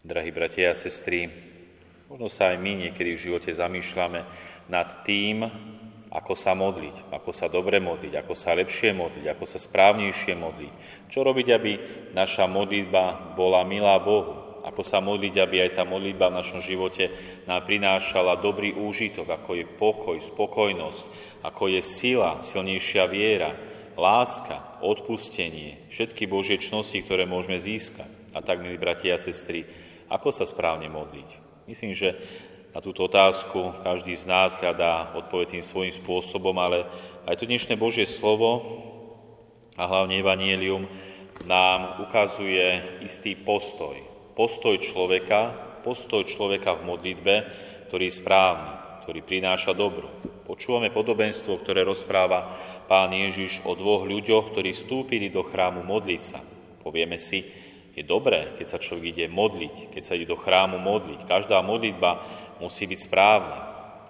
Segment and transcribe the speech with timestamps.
[0.00, 1.28] Drahí bratia a sestry,
[2.08, 4.24] možno sa aj my niekedy v živote zamýšľame
[4.72, 5.44] nad tým,
[6.08, 10.72] ako sa modliť, ako sa dobre modliť, ako sa lepšie modliť, ako sa správnejšie modliť.
[11.12, 11.72] Čo robiť, aby
[12.16, 17.12] naša modlitba bola milá Bohu, ako sa modliť, aby aj tá modlitba v našom živote
[17.44, 21.00] nám prinášala dobrý úžitok, ako je pokoj, spokojnosť,
[21.44, 23.52] ako je sila, silnejšia viera,
[24.00, 28.08] láska, odpustenie, všetky Božie čnosti, ktoré môžeme získať.
[28.32, 31.28] A tak, milí bratia a sestry, ako sa správne modliť?
[31.70, 32.18] Myslím, že
[32.74, 36.86] na túto otázku každý z nás hľadá odpoveď tým svojím spôsobom, ale
[37.30, 38.50] aj to dnešné Božie slovo
[39.78, 40.90] a hlavne Evangelium
[41.46, 43.96] nám ukazuje istý postoj.
[44.34, 45.54] Postoj človeka,
[45.86, 47.34] postoj človeka v modlitbe,
[47.90, 48.70] ktorý je správny,
[49.06, 50.10] ktorý prináša dobro.
[50.46, 52.50] Počúvame podobenstvo, ktoré rozpráva
[52.90, 56.42] pán Ježiš o dvoch ľuďoch, ktorí vstúpili do chrámu modliť sa.
[56.82, 57.46] Povieme si,
[58.00, 61.28] je dobré, keď sa človek ide modliť, keď sa ide do chrámu modliť.
[61.28, 62.24] Každá modlitba
[62.56, 63.58] musí byť správna.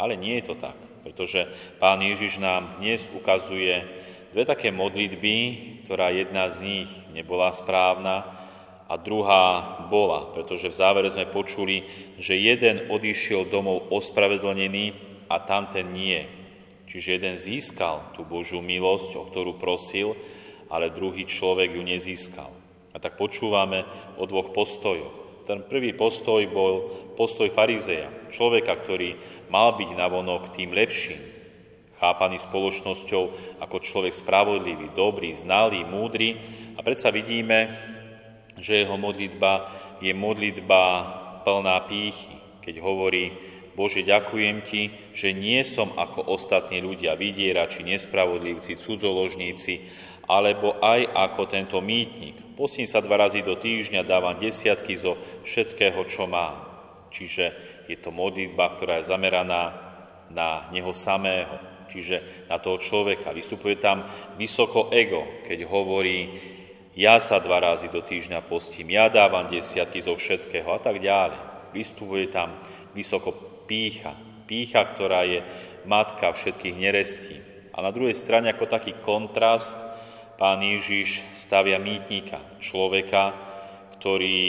[0.00, 1.44] Ale nie je to tak, pretože
[1.76, 3.84] Pán Ježiš nám dnes ukazuje
[4.32, 5.36] dve také modlitby,
[5.84, 8.24] ktorá jedna z nich nebola správna
[8.88, 11.84] a druhá bola, pretože v závere sme počuli,
[12.16, 14.96] že jeden odišiel domov ospravedlnený
[15.28, 16.24] a tam ten nie.
[16.88, 20.16] Čiže jeden získal tú Božú milosť, o ktorú prosil,
[20.72, 22.63] ale druhý človek ju nezískal.
[22.94, 23.82] A tak počúvame
[24.16, 25.44] o dvoch postojoch.
[25.44, 26.74] Ten prvý postoj bol
[27.20, 29.18] postoj farizeja, človeka, ktorý
[29.52, 31.20] mal byť navonok tým lepším,
[32.00, 33.24] chápaný spoločnosťou
[33.60, 36.36] ako človek spravodlivý, dobrý, znalý, múdry.
[36.76, 37.70] A predsa vidíme,
[38.58, 39.68] že jeho modlitba
[40.04, 40.82] je modlitba
[41.48, 43.32] plná pýchy, keď hovorí,
[43.74, 44.82] Bože, ďakujem Ti,
[45.18, 49.82] že nie som ako ostatní ľudia, vydierači, nespravodlivci, cudzoložníci,
[50.30, 52.43] alebo aj ako tento mýtnik.
[52.54, 56.70] Postím sa dva razy do týždňa, dávam desiatky zo všetkého, čo mám.
[57.10, 57.50] Čiže
[57.90, 59.74] je to modlitba, ktorá je zameraná
[60.30, 61.50] na neho samého,
[61.90, 63.34] čiže na toho človeka.
[63.34, 64.06] Vystupuje tam
[64.38, 66.30] vysoko ego, keď hovorí,
[66.94, 71.74] ja sa dva razy do týždňa postím, ja dávam desiatky zo všetkého a tak ďalej.
[71.74, 72.54] Vystupuje tam
[72.94, 73.34] vysoko
[73.66, 74.14] pícha,
[74.46, 75.42] pícha, ktorá je
[75.90, 77.36] matka všetkých nerestí.
[77.74, 79.74] A na druhej strane ako taký kontrast
[80.36, 83.34] pán Ježiš stavia mýtnika, človeka,
[83.98, 84.40] ktorý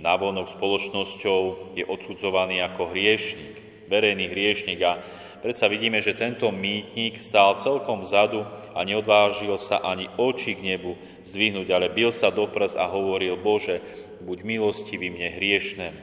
[0.00, 4.98] navonok spoločnosťou je odsudzovaný ako hriešnik, verejný hriešnik a
[5.40, 10.94] predsa vidíme, že tento mýtnik stál celkom vzadu a neodvážil sa ani oči k nebu
[11.26, 13.82] zdvihnúť, ale bil sa do prs a hovoril, Bože,
[14.22, 16.00] buď milostivý mne hriešnému.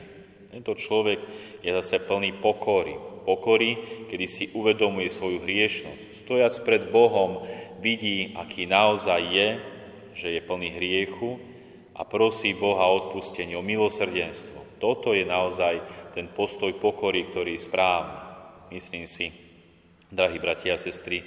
[0.56, 1.20] Tento človek
[1.60, 3.15] je zase plný pokory.
[3.26, 6.02] Pokory, kedy si uvedomuje svoju hriešnosť.
[6.14, 7.42] Stojac pred Bohom
[7.82, 9.50] vidí, aký naozaj je,
[10.16, 11.42] že je plný hriechu
[11.98, 14.80] a prosí Boha o odpustenie, o milosrdenstvo.
[14.80, 15.82] Toto je naozaj
[16.14, 18.18] ten postoj pokory, ktorý je správny.
[18.72, 19.34] Myslím si,
[20.12, 21.24] drahí bratia a sestry,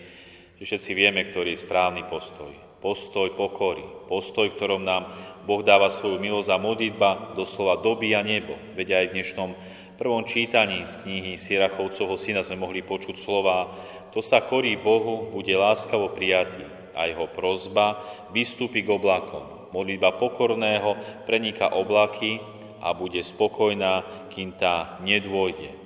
[0.58, 2.50] že všetci vieme, ktorý je správny postoj.
[2.78, 5.10] Postoj pokory, postoj, v ktorom nám
[5.48, 8.52] Boh dáva svoju milosť a modlitba doslova dobíja nebo.
[8.76, 9.50] Veď aj v dnešnom
[9.96, 13.72] prvom čítaní z knihy Sierachovcovho syna sme mohli počuť slova
[14.12, 16.64] to sa korí Bohu, bude láskavo prijatý
[16.96, 18.00] a jeho prozba
[18.32, 19.70] vystúpi k oblakom.
[19.70, 20.96] Modlitba pokorného
[21.28, 22.40] preniká oblaky
[22.80, 25.76] a bude spokojná, kým tá nedôjde.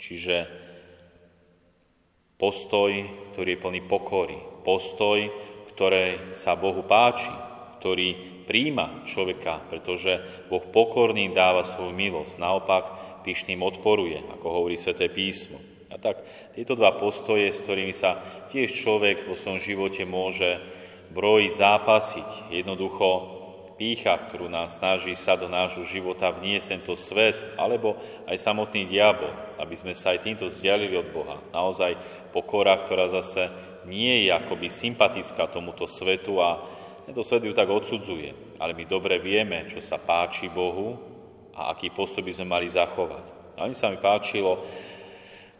[0.00, 0.36] Čiže
[2.40, 2.90] postoj,
[3.34, 4.38] ktorý je plný pokory.
[4.64, 5.28] Postoj,
[5.74, 7.28] ktoré sa Bohu páči,
[7.78, 10.18] ktorý príjma človeka, pretože
[10.50, 12.42] Boh pokorný dáva svoju milosť.
[12.42, 12.84] Naopak,
[13.22, 15.60] pyšným odporuje, ako hovorí sväté písmo.
[15.88, 16.20] A tak
[16.52, 18.20] tieto dva postoje, s ktorými sa
[18.52, 20.60] tiež človek vo svojom živote môže
[21.12, 23.08] brojiť, zápasiť, jednoducho
[23.78, 27.96] pícha, ktorú nás snaží sa do nášho života vniesť tento svet, alebo
[28.26, 31.38] aj samotný diabol, aby sme sa aj týmto vzdialili od Boha.
[31.54, 31.94] Naozaj
[32.34, 33.48] pokora, ktorá zase
[33.86, 36.60] nie je akoby sympatická tomuto svetu a
[37.08, 38.60] tento svet ju tak odsudzuje.
[38.60, 40.92] Ale my dobre vieme, čo sa páči Bohu
[41.56, 43.56] a aký postup by sme mali zachovať.
[43.56, 44.60] A mi sa mi páčilo,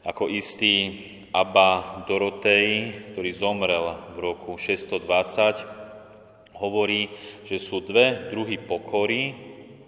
[0.04, 0.92] ako istý
[1.32, 7.08] Abba Dorotej, ktorý zomrel v roku 620, hovorí,
[7.48, 9.32] že sú dve druhy pokory,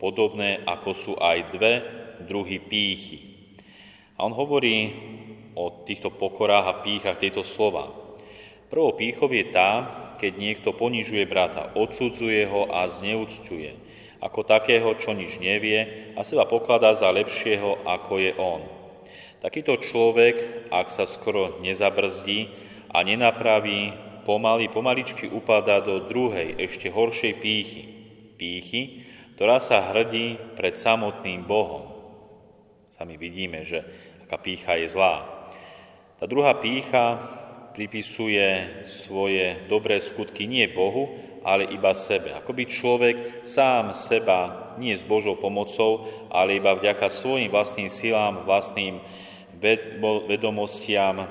[0.00, 1.72] podobné ako sú aj dve
[2.24, 3.20] druhy pýchy.
[4.16, 4.96] A on hovorí
[5.60, 7.92] o týchto pokorách a pýchach tieto slova.
[8.72, 13.72] Prvou pýchou je tá, keď niekto ponižuje brata, odsudzuje ho a zneúctuje,
[14.20, 18.60] ako takého, čo nič nevie a seba pokladá za lepšieho, ako je on.
[19.40, 22.52] Takýto človek, ak sa skoro nezabrzdí
[22.92, 23.96] a nenapraví,
[24.28, 27.82] pomaly, pomaličky upadá do druhej, ešte horšej pýchy.
[28.36, 29.08] Pýchy,
[29.40, 31.88] ktorá sa hrdí pred samotným Bohom.
[32.92, 33.80] Sami vidíme, že
[34.28, 35.24] aká pícha je zlá.
[36.20, 37.39] Tá druhá pícha
[37.72, 42.34] pripisuje svoje dobré skutky nie Bohu, ale iba sebe.
[42.36, 43.16] Ako by človek
[43.48, 49.00] sám seba, nie s Božou pomocou, ale iba vďaka svojim vlastným silám, vlastným
[50.28, 51.24] vedomostiam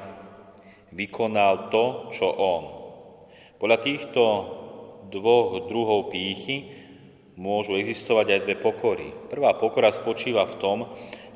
[0.93, 2.63] vykonal to, čo on.
[3.61, 4.23] Podľa týchto
[5.09, 6.79] dvoch druhov pýchy
[7.39, 9.07] môžu existovať aj dve pokory.
[9.31, 10.77] Prvá pokora spočíva v tom,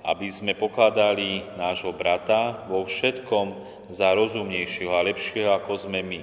[0.04, 3.48] aby sme pokladali nášho brata vo všetkom
[3.88, 6.22] za rozumnejšieho a lepšieho, ako sme my.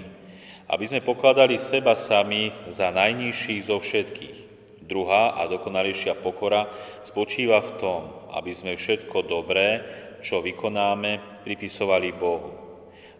[0.68, 4.38] Aby sme pokladali seba samých za najnižších zo všetkých.
[4.84, 6.68] Druhá a dokonalejšia pokora
[7.08, 8.00] spočíva v tom,
[8.36, 9.80] aby sme všetko dobré,
[10.20, 12.52] čo vykonáme, pripisovali Bohu.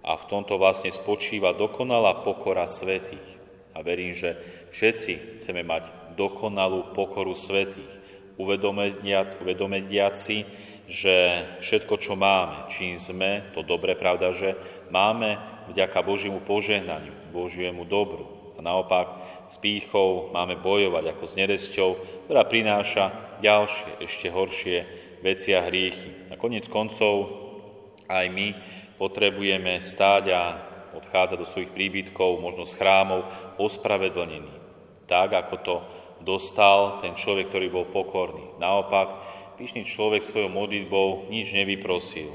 [0.05, 3.41] A v tomto vlastne spočíva dokonalá pokora svetých.
[3.73, 4.37] A verím, že
[4.77, 8.00] všetci chceme mať dokonalú pokoru svetých
[8.41, 10.49] uvedomediac si,
[10.91, 14.59] že všetko, čo máme, čím sme, to dobre, pravda, že
[14.91, 15.39] máme
[15.71, 18.55] vďaka Božiemu požehnaniu, Božiemu dobru.
[18.59, 19.07] A naopak
[19.49, 21.91] s pýchou máme bojovať ako s neresťou,
[22.27, 24.79] ktorá prináša ďalšie, ešte horšie
[25.23, 26.29] veci a hriechy.
[26.29, 27.31] A konec koncov
[28.11, 28.53] aj my
[28.99, 30.43] potrebujeme stáť a
[30.91, 33.25] odchádzať do svojich príbytkov, možno z chrámov,
[33.57, 34.60] ospravedlnený.
[35.11, 35.77] Tak, ako to
[36.23, 38.55] dostal ten človek, ktorý bol pokorný.
[38.63, 39.11] Naopak,
[39.59, 42.31] pyšný človek svojou modlitbou nič nevyprosil.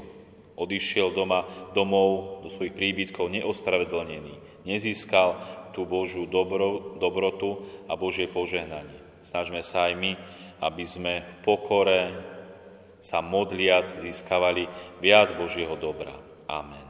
[0.56, 4.64] Odišiel doma, domov do svojich príbytkov neospravedlnený.
[4.68, 5.36] Nezískal
[5.72, 8.96] tú Božiu dobro, dobrotu a Božie požehnanie.
[9.24, 10.12] Snažme sa aj my,
[10.64, 12.00] aby sme v pokore
[13.04, 14.64] sa modliac získavali
[15.04, 16.16] viac Božieho dobra.
[16.48, 16.85] Amen.